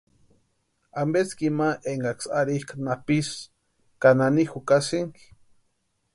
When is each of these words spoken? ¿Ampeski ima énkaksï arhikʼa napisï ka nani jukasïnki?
¿Ampeski 1.01 1.43
ima 1.51 1.69
énkaksï 1.91 2.29
arhikʼa 2.39 2.75
napisï 2.85 3.35
ka 4.01 4.09
nani 4.17 4.43
jukasïnki? 4.51 5.25